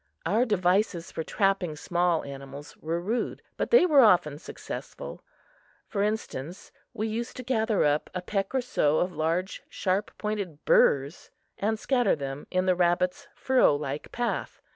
[0.25, 5.23] Our devices for trapping small animals were rude, but they were often successful.
[5.87, 10.65] For instance, we used to gather up a peck or so of large, sharp pointed
[10.65, 11.29] burrs
[11.59, 14.59] and scatter them in the rabbit's furrow like path.